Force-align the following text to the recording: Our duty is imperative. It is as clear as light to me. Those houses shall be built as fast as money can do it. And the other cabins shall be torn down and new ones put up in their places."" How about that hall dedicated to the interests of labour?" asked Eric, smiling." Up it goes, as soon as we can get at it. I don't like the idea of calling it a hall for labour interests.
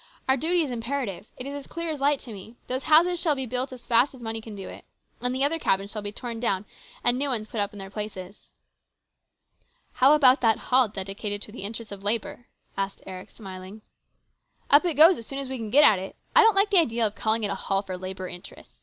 Our 0.27 0.35
duty 0.35 0.63
is 0.63 0.71
imperative. 0.71 1.27
It 1.37 1.45
is 1.45 1.53
as 1.53 1.67
clear 1.67 1.91
as 1.91 1.99
light 1.99 2.19
to 2.21 2.33
me. 2.33 2.55
Those 2.65 2.85
houses 2.85 3.19
shall 3.21 3.35
be 3.35 3.45
built 3.45 3.71
as 3.71 3.85
fast 3.85 4.15
as 4.15 4.21
money 4.23 4.41
can 4.41 4.55
do 4.55 4.67
it. 4.67 4.83
And 5.21 5.35
the 5.35 5.43
other 5.43 5.59
cabins 5.59 5.91
shall 5.91 6.01
be 6.01 6.11
torn 6.11 6.39
down 6.39 6.65
and 7.03 7.19
new 7.19 7.29
ones 7.29 7.45
put 7.45 7.59
up 7.59 7.71
in 7.71 7.77
their 7.77 7.91
places."" 7.91 8.49
How 9.99 10.13
about 10.15 10.41
that 10.41 10.57
hall 10.57 10.87
dedicated 10.87 11.39
to 11.43 11.51
the 11.51 11.61
interests 11.61 11.91
of 11.91 12.01
labour?" 12.01 12.47
asked 12.77 13.03
Eric, 13.05 13.29
smiling." 13.29 13.83
Up 14.71 14.85
it 14.85 14.95
goes, 14.95 15.19
as 15.19 15.27
soon 15.27 15.37
as 15.37 15.47
we 15.47 15.57
can 15.57 15.69
get 15.69 15.83
at 15.85 15.99
it. 15.99 16.15
I 16.35 16.41
don't 16.41 16.55
like 16.55 16.71
the 16.71 16.79
idea 16.81 17.05
of 17.05 17.13
calling 17.13 17.43
it 17.43 17.51
a 17.51 17.53
hall 17.53 17.83
for 17.83 17.95
labour 17.95 18.27
interests. 18.27 18.79